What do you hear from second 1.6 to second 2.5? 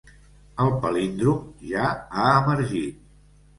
ja ha